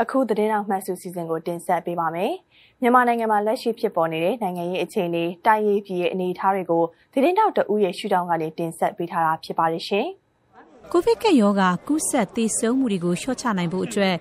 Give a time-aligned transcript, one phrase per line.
[0.00, 2.32] အခုသတင်းတော်မှတ်စုစီစဉ်ကိုတင်ဆက်ပေးပါမယ်။
[2.80, 10.06] မြန်မာနိုင်ငံမှာလက်ရှိဖြစ်ပေါ်နေတဲ့နိုင်ငံရေးအခြေအနေတိုင်းရေးပြည်ရဲ့အနေအထားတွေကိုသတင်းတော်တဦးရဲ့ရှုထောင့်ကနေတင်ဆက်ပေးထားတာဖြစ်ပါတယ်ရှင်။
[10.92, 14.14] ကိုဗစ်ကပ်ရောဂါကူးစက်သေဆုံးမှုတွေကိုလျှော့ချနိုင်ဖို့အတွက်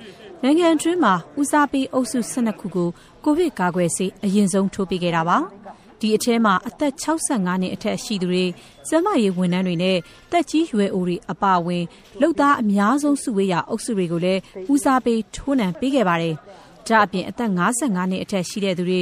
[0.44, 2.90] နိုင်ငံအတွင်းမှာဦးစားပေးအုပ်စု12ခုကို
[3.26, 5.38] ကိုဗစ်ကာကွယ်ဆေးအရင်ဆုံးထိုးပေးခဲ့တာပါ။
[6.02, 8.46] ဒီအထဲမှာအသက်65နှစ်အထက်ရှိသူတွေ
[8.88, 9.98] ကျန်းမာရေးဝန်ထမ်းတွေနဲ့
[10.32, 11.84] တက်ကြီးရွယ်အိုတွေအပါအဝင်
[12.22, 14.40] လုပ်သားအများဆုံးစုဝေးရာအုပ်စုတွေကိုလည်း
[14.74, 16.36] ဦးစားပေးထိုးနှံပေးခဲ့ပါတယ်။
[16.88, 19.02] ဒါအပြင်အသက်55နှစ်အထက်ရှိတဲ့သူတွေ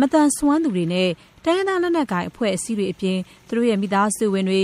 [0.00, 1.08] မတန်ဆွမ်းသူတွေနဲ့
[1.44, 4.62] တိုင်းရင်းသားလက်နက်ကိုင်အဖွဲ့အစည်းတွေအပြင်သူတို့ရဲ့မိသားစုဝင်တွေ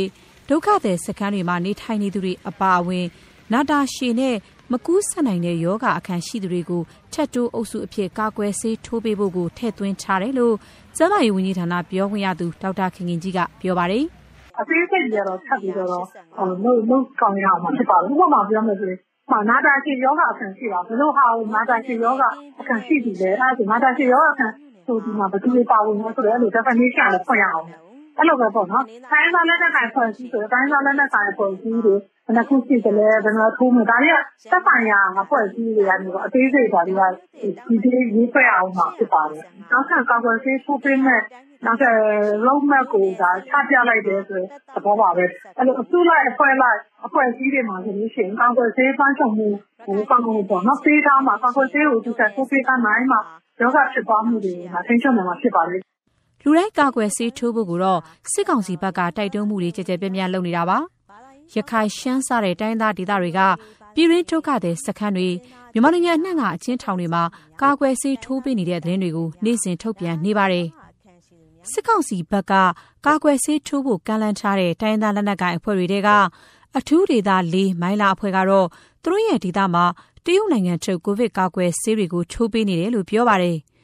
[0.49, 3.07] ဒုက္ခသည်စခန်းတွေမှာနေထိုင်နေသူတွေအပါအဝင်
[3.53, 4.37] နာတာရှည်နဲ့
[4.73, 10.55] မကူးဆက်နိုင်တဲ့ယောဂအခန်းရှိသူတွေကိုထက်တိုးအုပ်စုအဖြစ်ကာကွယ်ဆေးထိုးပေးဖို့ကိုထည့်သွင်းထားတယ်လို့
[10.97, 14.05] ကျန်းမာရေးဝန်ကြီးဌာနပြောခွင့်ရသူဒေါက်တာခင်ခင်ကြီးကပြောပါတယ်။
[14.61, 16.59] အသေးစိတ်ကြတော့ထပ်ပြီးတော့လုံး
[16.91, 19.01] လုံးကောင်းရအောင်ဖြစ်ပါဘူး။ဥပမာပြောမယ်ဆိုရင်
[19.51, 22.25] နာတာရှည်ယောဂအခန်းရှိတာဘယ်လိုဟာကိုနာတာရှည်ယောဂ
[22.61, 24.55] အခန်းရှိပြီလဲအဲဒါနာတာရှည်ယောဂအခန်း
[24.87, 27.67] ဆိုဒီမှာဘယ်သူတွေပါဝင်လဲဆိုတော့အဲ့လို definition လည်းဖွင့်ရအောင်။
[28.19, 31.95] အဲ့လိုပဲပေါ့နော်။တိုင်းသားလက်နက်ကိုင်ဖွဲ့စည်းဆိုတော့တိုင်းသားလက်နက်ကိုင်ဖွဲ့စည်းတွေ
[32.27, 34.17] ဘယ်နှခုရှိသလဲဘယ်နှထိုးမယ်ဒါတွေက
[34.51, 37.03] သက်ဆိုင်ရာအဖွဲ့အစည်းတွေကနေတော့အသေးစိတ်ဒါတွေက
[37.69, 41.21] ဒီဒီရေးဆွဲအောင်မှာဖြစ်ပါတယ်။နောက်ထပ်ကာကွယ်ဆေးထိုးပေးမဲ့
[41.67, 41.95] နောက်ထပ်
[42.47, 45.25] road map ကိုဒါချပြလိုက်တယ်ဆိုရင်သဘောပါပဲ။
[45.59, 49.49] အဲ့လိုအစုလိုက်အဖွဲ့လိုက်အဖွဲ့အစည်းတွေမှာဆိုလို့ရှိရင်ကာကွယ်ဆေးပန်းချုံမှု
[49.85, 53.21] ဟိုကောင်းမှုပေါ့နော်ပေးထားမှာကာကွယ်ဆေးကိုသူကထိုးပေးထားနိုင်မှာ
[53.61, 55.79] ယောဂဖြစ်သွားမှုတွေမှာထိန်းချုပ်နိုင်မှာဖြစ်ပါလေ။
[56.43, 58.01] လူတိုင်းကာကွယ်ဆေးထိုးဖို့ကိုတော့
[58.33, 60.79] စစ်ကောင်စီဘက်ကတိုက်တွန်းမှုတွေကြကြပြန့်ပြန့်လုပ်နေတာပါ။
[61.55, 63.41] ရခိုင်ရှမ်းစတဲ့တိုင်းသားဒေသတွေက
[63.95, 65.29] ပြည်ရင်းဒုက္ခသည်စခန်းတွေ
[65.73, 67.23] မြန်မာနိုင်ငံအနှံ့ကအချင်းထောင်တွေမှာ
[67.61, 70.67] ကာကွယ်ဆေးထိုးပေးနေတဲ့သတင်းတွေကိုနေ့စဉ်ထုတ်ပြန်နေပါတယ်။
[71.71, 72.53] စစ်ကောင်စီဘက်က
[73.07, 76.09] ကာကွယ်ဆေးထိုးဖို့ကမ်းလှမ်းထားတဲ့တိုင်းသားလက်နက်ကိုင်အဖွဲ့တွေက
[76.79, 78.67] အထူးဒေသ၄မိုင်းလာအဖွဲ့ကတော့
[79.03, 79.85] သူတို့ရဲ့ဒေသမှာ
[80.25, 83.57] တရုတ်နိုင်ငံထုတ်ကိုဗစ်ကာကွယ်ဆေးတွေကိုထိုးပေးနေတယ်လို့ပြောပါတယ်။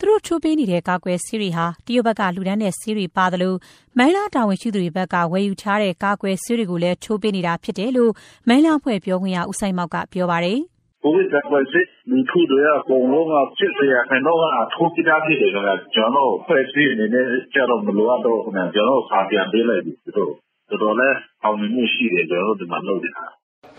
[0.00, 3.54] သူတို့ချိုးပေးနေတဲ့ကာကွယ်ဆေးတွေဟာတရုတ်ဘက်ကလူဒန်းတဲ့ဆေးတွေပါသလို
[3.98, 8.12] မိုင်းလာတာဝန်ရှိသူတွေဘက်ကဝယ်ယူထားတဲ့ကာကွယ်ဆေးတွေကိုလည်းချိုးပေးနေတာဖြစ်တယ်လို့
[8.48, 10.58] မိုင်းလာဖွဲ့ပြောခွင့်ရဦးဆိုင်မောက်ကပြောပါတယ်။
[11.04, 14.44] ကိုဗစ်ကာကွယ်ဆေးလူထုတွေအကုန်လုံးကဖြစ်စရာခံတော့က
[14.74, 20.32] ထိုးပြတာဖြစ်တယ်ဆိုတာကျွန်တော်ဖွဲ့စည်းအနေနဲ့ကြတော့မလိုအပ်တော့ဘူးနော်ကျွန်တော်စာပြန်ပေးလိုက်ပြီသူတို့
[20.70, 23.24] တော်တော်လေးအောင်မြင်မှုရှိတယ်ကျွန်တော်ဒီမှာလုပ်နေတာ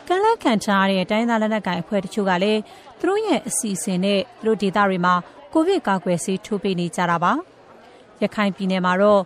[0.08, 2.60] ကလန့်ခံထားတဲ့အတိုင်းသားလက်နက်ကိုင်အဖွဲ့တချို့ကလည်း
[3.00, 5.14] သူတို့ရဲ့အစီအစဉ်နဲ့သူတို့ဒေသတွေမှာ
[5.54, 7.34] ကိုဗစ်ကာကွယ်ဆေးထိုးပေးနေကြတာပါ။
[8.22, 9.22] ရခိုင်ပြည်နယ်မှာတော့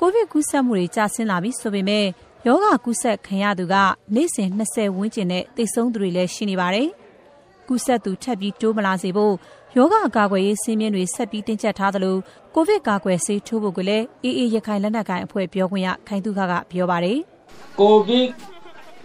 [0.00, 2.06] ကိုဗစ်ကူးစက်မှုတွေကျဆင်းလာပြီဆိုပေမဲ့
[2.46, 3.74] ယောဂကူးစက်ခံရသူက
[4.14, 6.88] နေ့စဉ်20ဝန်းကျင်နဲ့သေဆုံးသူတွေလည်းရှိနေပါတယ်။
[7.68, 9.34] ကူးစက်သူထပ်ပြီးတိုးမလာစေဖို့
[9.76, 12.16] ယောဂအကာအကွယ်ရေးစည်းမျဉ်းတွေဆက်ပြီးတင်းကျပ်ထားသလို
[12.54, 17.18] ကိုဗစ်ကာကွယ်ဆေးထိုးဖို့ကလည်းအေးအေးရခိုင်လက်နက်ကိုင်အဖွဲ့ပြောခွင့်ရခိုင်သူခကပြောပါတယ်။
[17.80, 18.26] ကိုဗစ်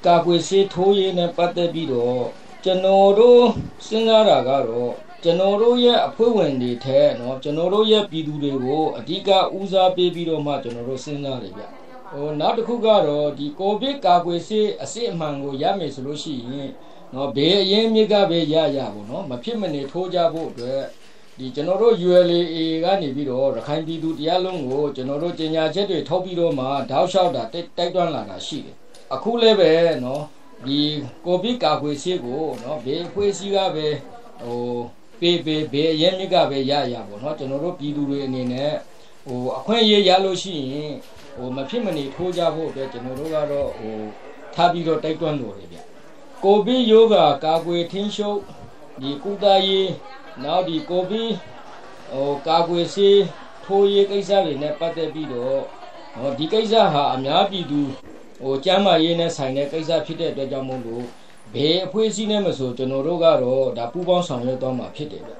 [0.05, 2.23] ကာကွယ်ဆေးထိုးရေးနဲ့ပတ်သက်ပြီးတော့
[2.63, 3.43] ကျွန်တော်တို့
[3.85, 4.91] စဉ်းစားတာကတော့
[5.22, 11.64] ကျွန်တော်တို့ရဲ့အဖွဲ့ဝင်တွေထဲเนาะကျွန်တော်တို့ရဲ့ပြည်သူတွေကိုအဓိကဦးစားပေးပြီးတော့မှကျွန်တော်တို့စဉ်းစားတယ်ဗျ
[12.12, 16.70] ဟိုနောက်တစ်ခုကတော့ဒီကိုဗစ်ကာကွယ်ဆေးအစစ်အမှန်ကိုရမယ်ဆိုလို့ရှိရင်
[17.12, 20.82] เนาะဘေးအရင်မြစ်ကပဲရရပေါ့เนาะမဖြစ်မနေထိုးကြဖို့အတွက်
[21.38, 22.36] ဒီကျွန်တော်တို့ ULA
[22.84, 28.76] ကနေပြီးတော့ရခိုင်ပြည်သူတရားလုံးကိုကျွန်တော်တို့ကြေညာချက်တွေထုတ်ပြီးတော့မှတောက်လျှောက်တာတိုက်တွန်းလာတာရှိတယ်
[29.14, 29.72] အခုလည်းပဲ
[30.02, 30.20] เนาะ
[30.66, 30.78] ဒီ
[31.24, 33.86] ကိုဗစ်ကာကွယ်ဆေးကိုเนาะဘေးအဖွဲ့အစည်းကပဲ
[34.42, 34.60] ဟို
[35.21, 38.71] ပေးပေးဘေးအရင်မြစ်ကပဲရရပေါ့နော်ကျွန်တော်တို့ပြည်သူတွေအနေနဲ့
[39.27, 40.91] ဟိုအခွင့်အရေးရလို့ရှိရင်
[41.35, 43.95] ဟိုမဖြစ်မနေထိုးကြဖို့အတွက်ကျွန်တော်တို့ကတော့ဟို
[44.53, 45.77] ထားပြီးတော့တိုက်တွန်းလို့ရဗျ
[46.43, 48.39] ကိုဗစ်ယောဂါကာကွယ်ထင်းရှုပ်
[49.01, 49.89] ဒီကုသရေး
[50.43, 51.31] နောက်ဒီကိုဗစ်
[52.11, 53.21] ဟိုကာကွယ်ဆေး
[53.65, 55.59] ထိုးရေးကိစ္စတွေနဲ့ပတ်သက်ပြီးတော့
[56.15, 57.81] ဟောဒီကိစ္စဟာအများပြည်သူ
[58.41, 61.05] ဟိုကျမ်းမာရေးနဲ့ဆိုင်တဲ့ကိစ္စဖြစ်တဲ့အတွက်ကြောင့်မို့လို့
[61.55, 65.31] ဘယ်အဖွဲ့အစည်းနဲ့မဆိုကျွန်တော်တို့ကတော့ဒါပူးပေါင်းဆောင်ရွက်သွားမှာဖြစ်တယ်ဗျ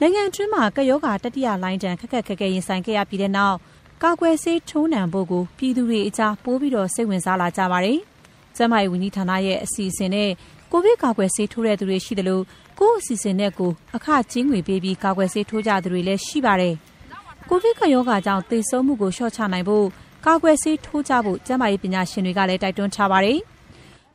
[0.00, 3.56] နိုင်ငံတွင်းမှာကယောဂါတတိယလိုင်းတန်ခက်ခက်ခက်ခဲရင်ဆိုင်ခဲ့ရပြီးတဲ့နောက်
[4.02, 7.98] ကာကွယ်ဆေးထိုးနှံဖို့ကိုပြည်သူတွေအကြားပိုးပြီးတော့စိတ်ဝင်စားလာကြပါတယ်။
[8.56, 10.30] ကျန်းမာရေးဝန်ကြီးဌာနရဲ့အစီအစဉ်နဲ့
[10.72, 12.42] ကိုဗစ်ကာကွယ်ဆေးထိုးတဲ့သူတွေရှိတယ်လို့
[12.78, 16.74] ကိုယ့်အစီအစဉ်နဲ့ကိုအခချင်းငွေပေးပြီးကာကွယ်ဆေးထိုးကြသူတွေလည်းရှိပါတယ်။
[17.48, 19.86] ကိုဗစ်ကရောဂါကြောင့်သေဆုံးမှုကိုလျှော့ချနိုင်ဖို့
[20.26, 23.38] ကာကွယ်ဆေးထိုးကြဖို့ကျန်းမာရေးပညာရှင်တွေကလည်းတိုက်တွန်းထားပါတယ်။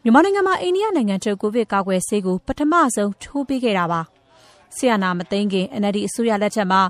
[0.06, 4.02] မြန်မာနိုင်ငံမှာအိန္ဒိယနိုင်ငံထုတ်ကိုဗစ်ကာကွယ်ဆေးကိုပထမဆုံးထိုးပေးခဲ့တာပါ။
[4.76, 6.82] ဆီယနာမသိန်းခင် NLD အစိုးရလက်ထက်မှာ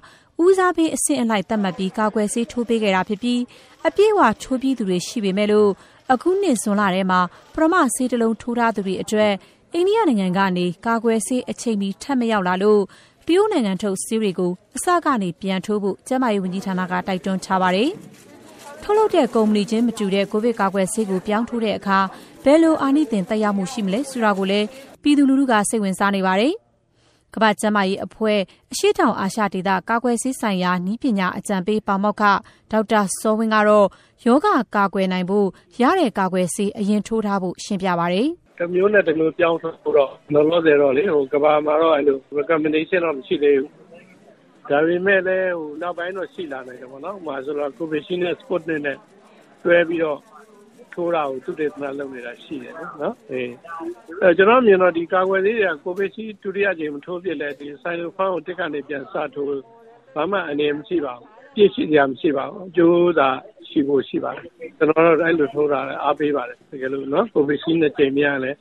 [0.44, 3.42] ဦးစားပေးအဆင့်အလိုက်သတ်မှတ်ပြီးကာကွယ်ဆေးထိုးပေးခဲ့တာဖြစ်ပြီး
[3.88, 5.70] အပြည့်အဝထိုးပြီးသူတွေရှိပေမဲ့လို့
[6.14, 7.20] အခုနှစ်ဇွန်လထဲမှာ
[7.54, 9.34] ပရမဆေးတလုံးထိုးထားသူတွေအတွက်
[9.74, 12.82] အိန္ဒိယနိုင်ငံကနေကာကွယ်ဆေးအချိန်မီထပ်မရောက်လာလို့
[13.28, 17.92] တရုတ်နိုင်ငံထုတ်ဆေးတွေကိုအစကနေပြန်ထိုးဖို့ကျန်းမာရေးဝန်ကြီးဌာနကတိုက်တွန်းထားပါတယ်။
[18.86, 22.00] ထုတ်လုပ်တဲ့ကုမ္ပဏီချင်းမတူတဲ့ကိုဗစ်ကာကွယ်ဆေးကိုပြောင်းထိုးတဲ့အခါ
[22.44, 24.68] ဘယ်လိုအာနိသင်သက်ရောက်မှုရှိမလဲဆိုတာကိုလည်း
[25.02, 26.54] ပြည်သူလူထုကစိတ်ဝင်စားနေပါတယ်။
[27.34, 28.40] ကမ္ဘာ့ကျန်းမာရေးအဖွဲ့
[28.72, 32.24] အရှေ့တောင်အာရှဒေသကာကွယ်ဆေးဆိုင်ရာနည်းပညာအကြံပေးပါမောက္ခ
[32.72, 33.88] ဒေါက်တာစောဝင်းကတော့
[34.26, 35.48] ယောဂကာကွယ်နိုင်ဖို့
[35.82, 38.28] ရတဲ့ကာကွယ်ဆေးအရင်ထိုးထားဖို့ရှင်းပြပါတယ်။
[38.60, 43.70] တစ်မျိုးနဲ့တစ်မျိုးပြောင်းဆိုတော့လောလောဆယ်တော့လေဟိုကဘာမှာတော့အဲ့လို recommendation တော့မရှိသေးဘူး။
[44.70, 48.98] ဒါပေမဲ့လည်းဟိုနောက်ပိုင်းတော့ ရှိလာနိုင်တယ်ပေါ့နော်။ဥပမာဆိုတော့ COVID-19 နဲ့ Sputnik နဲ့
[49.64, 50.20] တွဲပြီးတော့
[50.94, 53.52] ထိုးတာကိုသူတေသနလုပ်နေတာ ရှိတယ်နော်။အေး
[54.22, 59.50] အဲကျွန်တော်မြင်တော့ ဒီကာကွယ်ဆေးတွေကကိုဗစ်ရှိဒုတိယကြိမ် မထိုးပြလဲဒီဆိုင်လိုဖန်ကိုတစ်ကနေ ပြန်စထိုး
[60.16, 63.30] ဘာမှ အနေမရှိပါဘူး။ပြည့်ရှိကြမရှိပါဘူး။အကျိုးသာ
[63.70, 68.52] ရှိဖို့ ရှိပါတယ်။ကျွန်တော်တို့အဲ့လိုထိုးတာ အားပေးပါတယ်တကယ်လို့နော်ကိုဗစ်ရှိနှစ်ကြိမ်များလဲ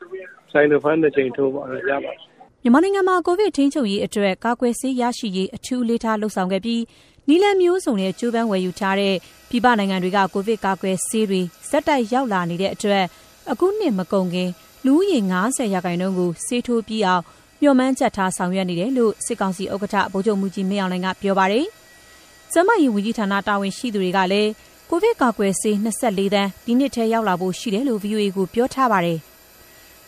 [0.53, 2.19] ဆိုင်လိုဖန်နှစ်ကြိမ် ထိုးပါတော့ရပါတယ်။
[2.65, 6.83] မြန်မာနိုင်ငံမှာ ကိုဗစ်ထိန်းချုပ်ရေးအတွက် ကာကွယ်ဆေးရရှိရေး အထူးလေးထားလှုပ်ဆောင်ခဲ့ပြီး
[7.29, 9.15] နီလန်မျိုးစုံနဲ့ကျိုးပန်းဝယ်ယူထားတဲ့
[9.49, 13.05] ပြည်ပနိုင်ငံတွေက ကိုဗစ်ကာကွယ်ဆေးတွေဇက်တိုက် ရောက်လာနေတဲ့အတွက်
[13.51, 14.51] အခုနှစ်မကုန်ခင်
[14.85, 17.23] လူဦးရေ90ရာခိုင်နှုန်းကို ဆေးထိုးပြီးအောင်
[17.61, 21.65] မျှော်မှန်းချက်ထား ဆောင်ရွက်နေတယ်လို့ စစ်ကောင်စီဥက္ကဋ္ဌ ဗိုလ်ချုပ်မူကြီး မင်းအောင်လှိုင်က ပြောပါတယ်။
[22.53, 24.51] ကျမကြီးဝန်ကြီးဌာန တာဝန်ရှိသူတွေကလည်း
[24.91, 29.21] ကိုဗစ်ကာကွယ်ဆေး24သန်း ဒီနှစ်ထဲ ရောက်လာဖို့ရှိတယ်လို့ VOA ကို ပြောထားပါတယ်။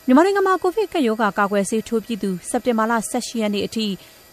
[0.07, 3.87] မြန်မာနိုင်ငံမှာကိုဗစ်ကပ်ရောဂါကာကွယ်ဆေးထိုးပြီးသူစက်တင်ဘာလ18ရက်နေ့အထိ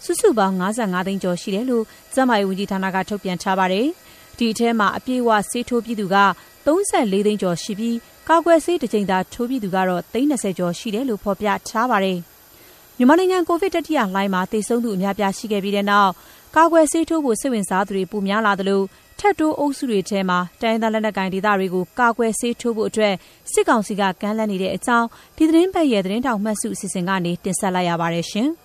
[0.04, 1.84] စုစုပေါင်း55သိန်းကျော်ရှိတယ်လို့
[2.14, 3.86] ကျန်းမာရေးဝန်ကြီးဌာနကထုတ်ပြန်ထားပါတယ်။
[4.38, 6.16] ဒီအထဲမှာအပြည့်အဝဆေးထိုးပြီးသူက
[6.66, 7.96] 34သိန်းကျော်ရှိပြီး
[8.28, 12.18] ကာကွယ်ဆေးတစ်ကြိမ်သာထိုးပြီးသူကတော့30ကျော်ရှိတယ်လို့ဖော်ပြထားပါတယ်။
[12.98, 16.10] မြန်မာနိုင်ငံကိုဗစ်တတိယလှိုင်းမှာသေဆုံးသူအများပြားရှိခဲ့ပြီးတဲ့နောက်
[16.56, 18.82] ကာကွယ်ဆေးထိုးဖို့စိတ်ဝင်စားသူတွေပိုများလာသလို
[19.24, 23.14] ထက်တိုးအုပ်စုတွေထဲမှာ တိုင်းဒေသလက်နက်ကိုင်ဒေသတွေကို ကာကွယ်ဆေးထိုးဖို့အတွက်
[23.52, 28.50] စစ်ကောင်စီက ကမ်းလှမ်းနေတဲ့အကြောင်း ဒီသတင်းပတ်ရဲ့ သတင်းတောက်မှတ်စု အစီအစဉ်ကနေ တင်ဆက်လိုက်ရပါတယ်ရှင်။